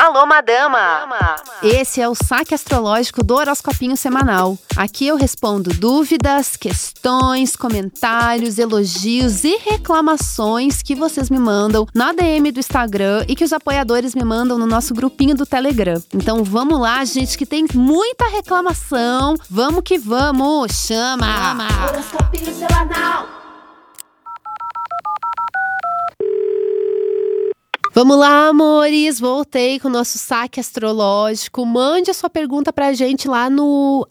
[0.00, 1.36] Alô, madama!
[1.62, 4.56] Esse é o saque astrológico do horoscopinho semanal.
[4.74, 12.50] Aqui eu respondo dúvidas, questões, comentários, elogios e reclamações que vocês me mandam na DM
[12.50, 16.02] do Instagram e que os apoiadores me mandam no nosso grupinho do Telegram.
[16.14, 19.34] Então vamos lá, gente, que tem muita reclamação.
[19.50, 20.72] Vamos que vamos!
[20.72, 21.26] Chama!
[21.26, 21.68] Chama.
[21.90, 23.39] Horoscopinho semanal!
[27.92, 29.18] Vamos lá, amores!
[29.18, 31.66] Voltei com o nosso saque astrológico.
[31.66, 34.06] Mande a sua pergunta pra gente lá no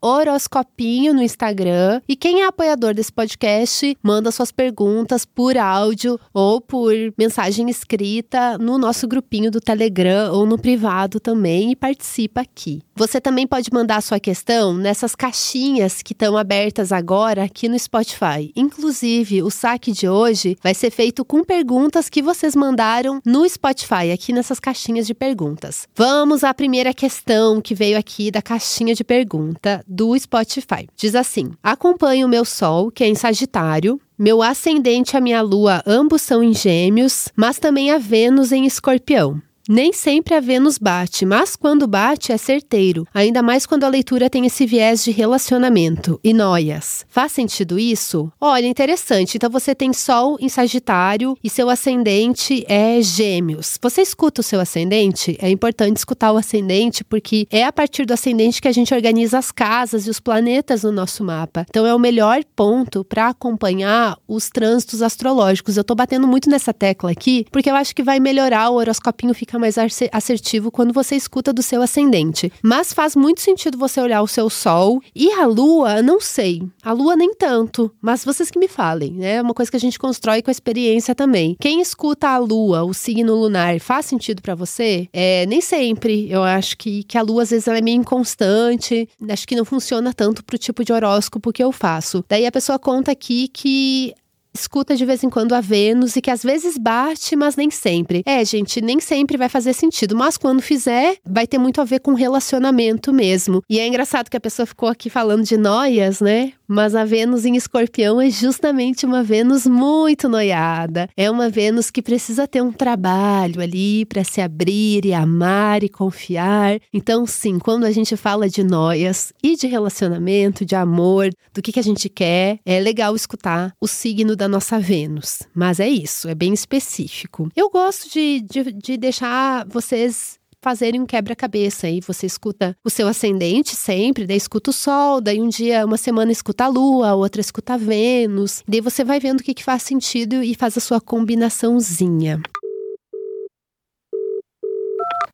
[0.00, 2.00] horoscopinho no Instagram.
[2.08, 8.58] E quem é apoiador desse podcast, manda suas perguntas por áudio ou por mensagem escrita
[8.58, 12.82] no nosso grupinho do Telegram ou no privado também e participa aqui.
[13.02, 18.52] Você também pode mandar sua questão nessas caixinhas que estão abertas agora aqui no Spotify.
[18.54, 24.12] Inclusive, o saque de hoje vai ser feito com perguntas que vocês mandaram no Spotify,
[24.14, 25.88] aqui nessas caixinhas de perguntas.
[25.96, 30.86] Vamos à primeira questão que veio aqui da caixinha de pergunta do Spotify.
[30.96, 35.42] Diz assim: Acompanho o meu Sol, que é em Sagitário, meu ascendente e a minha
[35.42, 39.42] lua ambos são em Gêmeos, mas também a Vênus em Escorpião.
[39.68, 44.28] Nem sempre a Vênus bate, mas quando bate é certeiro, ainda mais quando a leitura
[44.28, 47.06] tem esse viés de relacionamento e noias.
[47.08, 48.32] Faz sentido isso?
[48.40, 49.36] Olha, interessante.
[49.36, 53.78] Então você tem Sol em Sagitário e seu ascendente é Gêmeos.
[53.80, 55.36] Você escuta o seu ascendente?
[55.40, 59.38] É importante escutar o ascendente porque é a partir do ascendente que a gente organiza
[59.38, 61.66] as casas e os planetas no nosso mapa.
[61.68, 65.76] Então é o melhor ponto para acompanhar os trânsitos astrológicos.
[65.76, 69.34] Eu tô batendo muito nessa tecla aqui porque eu acho que vai melhorar o horoscopinho
[69.34, 69.76] fica fica mais
[70.10, 72.50] assertivo quando você escuta do seu ascendente.
[72.62, 76.62] Mas faz muito sentido você olhar o seu sol e a lua, não sei.
[76.82, 79.34] A lua nem tanto, mas vocês que me falem, né?
[79.34, 81.56] É uma coisa que a gente constrói com a experiência também.
[81.60, 85.08] Quem escuta a lua, o signo lunar, faz sentido para você?
[85.12, 86.30] É, nem sempre.
[86.30, 89.64] Eu acho que, que a lua às vezes ela é meio inconstante, acho que não
[89.64, 92.24] funciona tanto pro tipo de horóscopo que eu faço.
[92.28, 94.14] Daí a pessoa conta aqui que
[94.54, 98.22] escuta de vez em quando a Vênus e que às vezes bate, mas nem sempre.
[98.26, 102.00] É, gente, nem sempre vai fazer sentido, mas quando fizer, vai ter muito a ver
[102.00, 103.62] com relacionamento mesmo.
[103.68, 106.52] E é engraçado que a pessoa ficou aqui falando de noias, né?
[106.66, 111.08] Mas a Vênus em Escorpião é justamente uma Vênus muito noiada.
[111.16, 115.88] É uma Vênus que precisa ter um trabalho ali para se abrir e amar e
[115.88, 116.78] confiar.
[116.92, 121.72] Então, sim, quando a gente fala de noias e de relacionamento, de amor, do que,
[121.72, 125.42] que a gente quer, é legal escutar o signo da nossa Vênus.
[125.54, 127.48] Mas é isso, é bem específico.
[127.54, 131.86] Eu gosto de, de, de deixar vocês fazerem um quebra-cabeça.
[131.86, 135.96] Aí você escuta o seu ascendente sempre, daí escuta o Sol, daí um dia, uma
[135.96, 138.64] semana escuta a Lua, outra escuta a Vênus.
[138.66, 142.42] Daí você vai vendo o que, que faz sentido e faz a sua combinaçãozinha.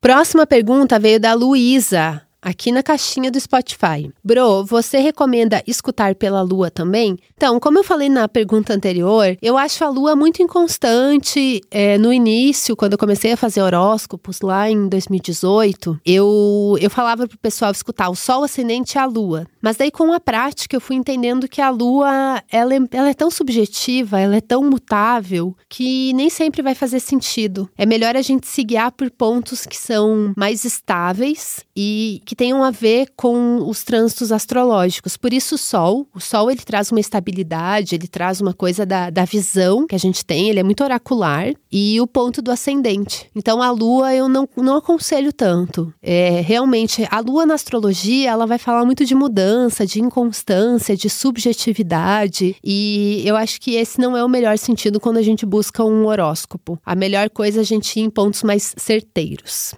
[0.02, 4.12] Próxima pergunta veio da Luísa aqui na caixinha do Spotify.
[4.25, 7.19] Bro, você recomenda escutar pela lua também?
[7.37, 11.60] Então, como eu falei na pergunta anterior, eu acho a lua muito inconstante.
[11.71, 17.27] É, no início, quando eu comecei a fazer horóscopos lá em 2018, eu, eu falava
[17.27, 19.47] pro pessoal escutar o sol ascendente e a lua.
[19.60, 23.15] Mas daí, com a prática, eu fui entendendo que a lua ela é, ela é
[23.15, 27.69] tão subjetiva, ela é tão mutável, que nem sempre vai fazer sentido.
[27.77, 32.62] É melhor a gente se guiar por pontos que são mais estáveis e que tenham
[32.62, 35.16] a ver com os trânsitos astrológicos.
[35.16, 39.09] Por isso, o Sol, o Sol ele traz uma estabilidade, ele traz uma coisa da,
[39.09, 43.31] da visão que a gente tem, ele é muito oracular, e o ponto do ascendente.
[43.34, 45.91] Então, a Lua eu não, não aconselho tanto.
[46.03, 51.09] É, realmente, a Lua na astrologia, ela vai falar muito de mudança, de inconstância, de
[51.09, 55.83] subjetividade, e eu acho que esse não é o melhor sentido quando a gente busca
[55.83, 56.78] um horóscopo.
[56.84, 59.75] A melhor coisa é a gente ir em pontos mais certeiros.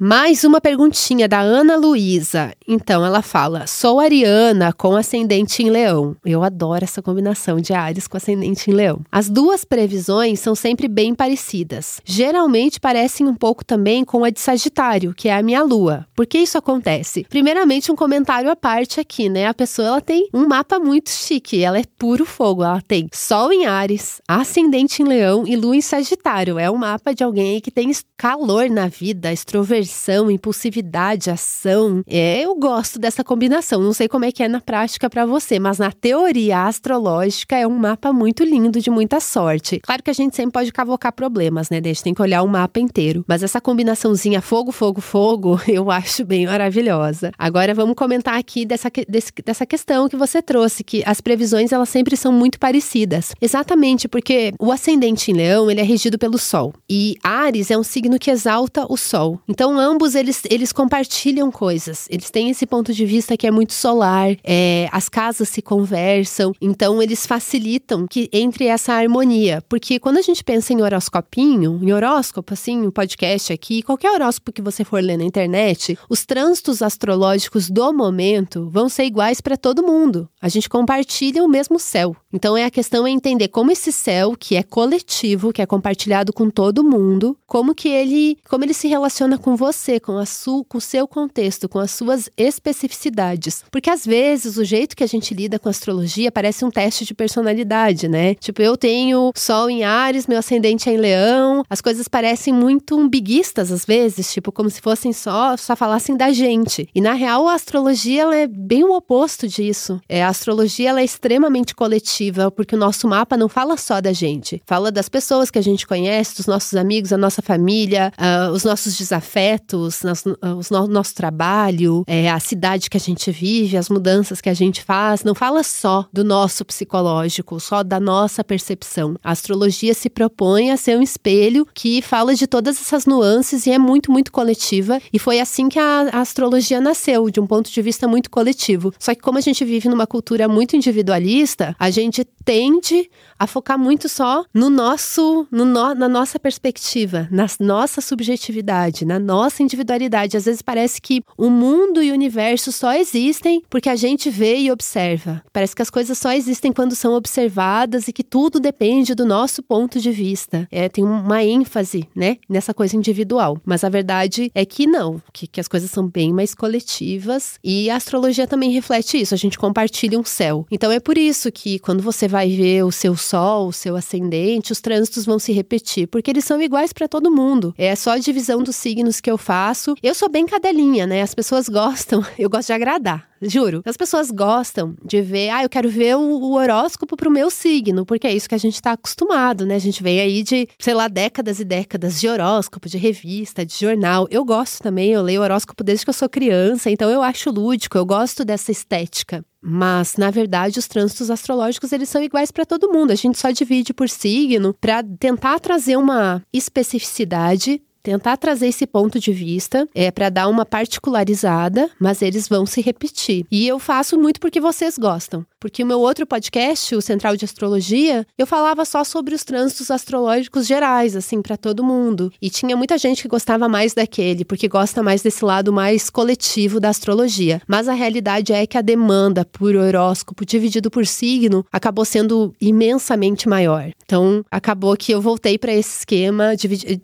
[0.00, 2.54] Mais uma perguntinha da Ana Luísa.
[2.68, 6.14] Então, ela fala: Sou ariana com ascendente em leão.
[6.24, 9.00] Eu adoro essa combinação de Ares com ascendente em leão.
[9.10, 12.00] As duas previsões são sempre bem parecidas.
[12.04, 16.06] Geralmente parecem um pouco também com a de Sagitário, que é a minha lua.
[16.14, 17.26] Por que isso acontece?
[17.28, 19.48] Primeiramente, um comentário à parte aqui, né?
[19.48, 21.64] A pessoa ela tem um mapa muito chique.
[21.64, 22.62] Ela é puro fogo.
[22.62, 26.56] Ela tem Sol em Ares, ascendente em leão e lua em Sagitário.
[26.56, 32.02] É um mapa de alguém que tem calor na vida, extrovertido diversão, impulsividade, ação.
[32.06, 33.82] É, eu gosto dessa combinação.
[33.82, 37.66] Não sei como é que é na prática para você, mas na teoria astrológica é
[37.66, 39.80] um mapa muito lindo de muita sorte.
[39.80, 41.78] Claro que a gente sempre pode cavocar problemas, né?
[41.78, 43.24] A gente tem que olhar o mapa inteiro.
[43.26, 47.32] Mas essa combinaçãozinha fogo, fogo, fogo, eu acho bem maravilhosa.
[47.38, 51.88] Agora vamos comentar aqui dessa, desse, dessa questão que você trouxe, que as previsões elas
[51.88, 53.32] sempre são muito parecidas.
[53.40, 56.74] Exatamente porque o ascendente em leão, ele é regido pelo sol.
[56.88, 59.38] E Ares é um signo que exalta o sol.
[59.48, 62.06] Então ambos eles, eles compartilham coisas.
[62.10, 66.52] Eles têm esse ponto de vista que é muito solar, é, as casas se conversam,
[66.60, 69.62] então eles facilitam que entre essa harmonia.
[69.68, 74.52] Porque quando a gente pensa em horoscopinho, em horóscopo, assim, um podcast aqui, qualquer horóscopo
[74.52, 79.56] que você for ler na internet, os trânsitos astrológicos do momento vão ser iguais para
[79.56, 80.28] todo mundo.
[80.40, 82.16] A gente compartilha o mesmo céu.
[82.32, 86.32] Então é a questão é entender como esse céu, que é coletivo, que é compartilhado
[86.32, 89.67] com todo mundo, como que ele, como ele se relaciona com você,
[90.00, 93.64] com a sua, com o seu contexto, com as suas especificidades.
[93.70, 97.14] Porque às vezes o jeito que a gente lida com astrologia parece um teste de
[97.14, 98.34] personalidade, né?
[98.34, 102.96] Tipo, eu tenho sol em Ares, meu ascendente é em Leão, as coisas parecem muito
[102.96, 106.88] umbiguistas às vezes, tipo, como se fossem só só falassem da gente.
[106.94, 110.00] E na real a astrologia ela é bem o oposto disso.
[110.08, 114.12] É, a astrologia ela é extremamente coletiva, porque o nosso mapa não fala só da
[114.12, 118.52] gente, fala das pessoas que a gente conhece, dos nossos amigos, a nossa família, uh,
[118.52, 119.57] os nossos desafetos,
[120.04, 124.48] nosso, uh, no, nosso trabalho, é, a cidade que a gente vive, as mudanças que
[124.48, 125.22] a gente faz.
[125.22, 129.16] Não fala só do nosso psicológico, só da nossa percepção.
[129.22, 133.70] A astrologia se propõe a ser um espelho que fala de todas essas nuances e
[133.70, 135.00] é muito, muito coletiva.
[135.12, 138.92] E foi assim que a, a astrologia nasceu, de um ponto de vista muito coletivo.
[138.98, 143.08] Só que como a gente vive numa cultura muito individualista, a gente tende
[143.38, 149.18] a focar muito só no nosso, no no, na nossa perspectiva, na nossa subjetividade, na
[149.18, 150.36] nossa individualidade.
[150.36, 154.58] Às vezes parece que o mundo e o universo só existem porque a gente vê
[154.58, 155.42] e observa.
[155.52, 159.62] Parece que as coisas só existem quando são observadas e que tudo depende do nosso
[159.62, 160.66] ponto de vista.
[160.70, 163.60] É, tem uma ênfase, né, nessa coisa individual.
[163.64, 167.90] Mas a verdade é que não, que, que as coisas são bem mais coletivas e
[167.90, 169.34] a astrologia também reflete isso.
[169.34, 170.66] A gente compartilha um céu.
[170.70, 174.72] Então é por isso que quando você vai ver o seu Sol, o seu ascendente,
[174.72, 177.74] os trânsitos vão se repetir, porque eles são iguais para todo mundo.
[177.76, 179.94] É só a divisão dos signos que eu faço.
[180.02, 181.22] Eu sou bem cadelinha, né?
[181.22, 183.28] As pessoas gostam, eu gosto de agradar.
[183.40, 183.82] Juro.
[183.84, 188.04] As pessoas gostam de ver, ah, eu quero ver o, o horóscopo pro meu signo,
[188.04, 189.76] porque é isso que a gente tá acostumado, né?
[189.76, 193.74] A gente vem aí de, sei lá, décadas e décadas de horóscopo, de revista, de
[193.74, 194.26] jornal.
[194.30, 197.96] Eu gosto também, eu leio horóscopo desde que eu sou criança, então eu acho lúdico,
[197.96, 199.44] eu gosto dessa estética.
[199.60, 203.10] Mas, na verdade, os trânsitos astrológicos eles são iguais para todo mundo.
[203.10, 209.20] A gente só divide por signo para tentar trazer uma especificidade tentar trazer esse ponto
[209.20, 213.44] de vista é para dar uma particularizada, mas eles vão se repetir.
[213.50, 215.44] E eu faço muito porque vocês gostam.
[215.60, 219.90] Porque o meu outro podcast, o Central de Astrologia, eu falava só sobre os trânsitos
[219.90, 222.32] astrológicos gerais, assim, para todo mundo.
[222.40, 226.78] E tinha muita gente que gostava mais daquele, porque gosta mais desse lado mais coletivo
[226.78, 227.60] da astrologia.
[227.66, 233.48] Mas a realidade é que a demanda por horóscopo dividido por signo acabou sendo imensamente
[233.48, 233.90] maior.
[234.04, 236.52] Então, acabou que eu voltei para esse esquema,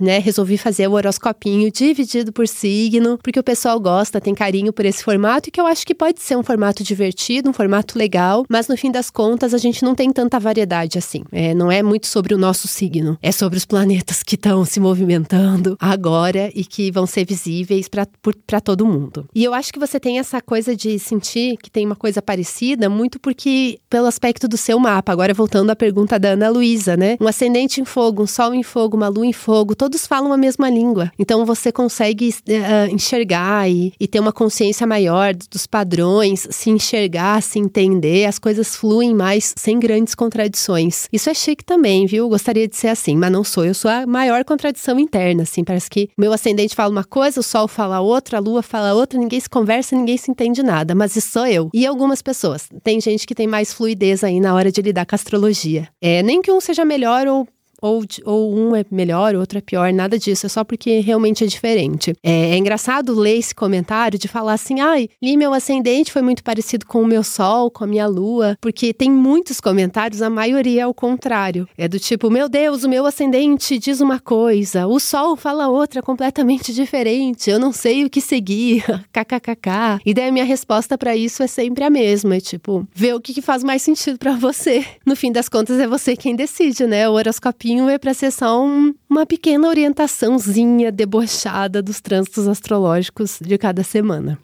[0.01, 4.85] né, resolvi fazer o horoscopinho dividido por signo, porque o pessoal gosta, tem carinho por
[4.85, 8.44] esse formato e que eu acho que pode ser um formato divertido, um formato legal
[8.49, 11.25] mas no fim das contas a gente não tem tanta variedade assim.
[11.33, 14.81] É, não é muito sobre o nosso signo, é sobre os planetas que estão se
[14.81, 19.29] movimentando agora e que vão ser visíveis para todo mundo.
[19.35, 22.89] E eu acho que você tem essa coisa de sentir que tem uma coisa parecida,
[22.89, 27.17] muito porque, pelo aspecto do seu mapa, agora voltando à pergunta da Ana Luísa, né?
[27.21, 30.37] Um ascendente em fogo, um sol em fogo, uma lua em fogo, todos falam a
[30.37, 31.11] mesma língua.
[31.19, 37.43] Então você consegue uh, enxergar e, e ter uma consciência maior dos padrões, se enxergar,
[37.43, 41.09] se entender, as coisas fluem mais sem grandes contradições.
[41.13, 42.29] Isso é chique também, viu?
[42.29, 43.65] Gostaria de ser assim, mas não sou.
[43.65, 45.63] Eu sou a maior contradição interna, assim.
[45.63, 49.19] Parece que meu ascendente fala uma coisa, o sol fala outra, a lua fala outra,
[49.19, 50.95] ninguém se conversa, ninguém se entende nada.
[50.95, 51.71] Mas isso sou eu.
[51.73, 52.69] E algumas pessoas.
[52.83, 55.89] Tem gente que tem mais fluidez aí na hora de lidar com a astrologia.
[56.01, 57.47] É, nem que um seja melhor ou
[57.85, 61.47] ou, ou um é melhor, outro é pior, nada disso, é só porque realmente é
[61.47, 62.15] diferente.
[62.23, 66.43] É, é engraçado ler esse comentário de falar assim: ai, li meu ascendente foi muito
[66.43, 70.83] parecido com o meu sol, com a minha lua, porque tem muitos comentários, a maioria
[70.83, 71.69] é o contrário.
[71.77, 76.01] É do tipo: meu Deus, o meu ascendente diz uma coisa, o sol fala outra
[76.01, 80.01] completamente diferente, eu não sei o que seguir, kkkk.
[80.07, 83.21] E daí a minha resposta para isso é sempre a mesma: é tipo, ver o
[83.21, 84.87] que, que faz mais sentido para você.
[85.05, 87.07] No fim das contas, é você quem decide, né?
[87.07, 93.59] O horoscopinho é para ser só um, uma pequena orientaçãozinha debochada dos trânsitos astrológicos de
[93.59, 94.39] cada semana.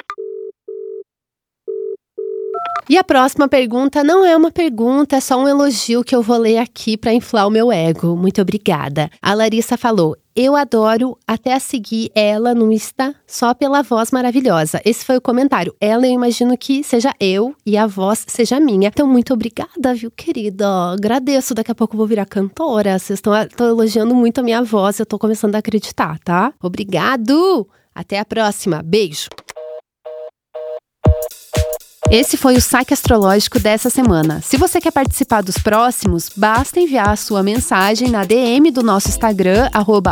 [2.91, 6.37] E a próxima pergunta não é uma pergunta, é só um elogio que eu vou
[6.37, 8.17] ler aqui para inflar o meu ego.
[8.17, 9.09] Muito obrigada.
[9.23, 14.81] A Larissa falou: eu adoro até seguir ela no Insta só pela voz maravilhosa.
[14.85, 15.73] Esse foi o comentário.
[15.81, 18.89] Ela, eu imagino que seja eu e a voz seja minha.
[18.89, 20.67] Então, muito obrigada, viu, querida?
[20.93, 21.55] Agradeço.
[21.55, 22.99] Daqui a pouco eu vou virar cantora.
[22.99, 24.99] Vocês estão elogiando muito a minha voz.
[24.99, 26.53] Eu tô começando a acreditar, tá?
[26.61, 27.69] Obrigado!
[27.95, 28.83] Até a próxima.
[28.83, 29.29] Beijo!
[32.11, 34.43] Esse foi o saque astrológico dessa semana.
[34.43, 39.09] Se você quer participar dos próximos, basta enviar a sua mensagem na DM do nosso
[39.09, 39.71] Instagram,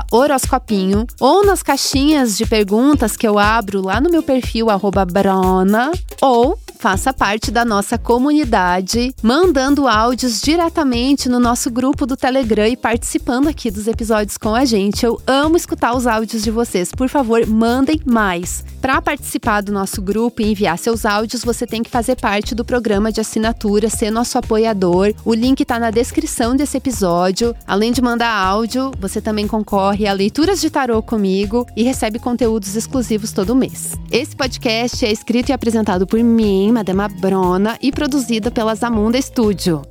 [0.08, 4.70] horoscopinho, ou nas caixinhas de perguntas que eu abro lá no meu perfil,
[5.04, 5.90] Brona,
[6.22, 12.76] ou Faça parte da nossa comunidade, mandando áudios diretamente no nosso grupo do Telegram e
[12.76, 15.04] participando aqui dos episódios com a gente.
[15.04, 16.92] Eu amo escutar os áudios de vocês.
[16.92, 18.64] Por favor, mandem mais.
[18.80, 22.64] Para participar do nosso grupo e enviar seus áudios, você tem que fazer parte do
[22.64, 25.12] programa de assinatura, ser nosso apoiador.
[25.24, 27.56] O link está na descrição desse episódio.
[27.66, 32.76] Além de mandar áudio, você também concorre a leituras de tarô comigo e recebe conteúdos
[32.76, 33.94] exclusivos todo mês.
[34.12, 39.20] Esse podcast é escrito e apresentado por mim, mim, Madama Brona, e produzida pela Zamunda
[39.20, 39.82] Studio.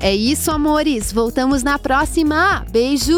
[0.00, 1.12] É isso, amores.
[1.12, 2.64] Voltamos na próxima.
[2.70, 3.16] Beijo!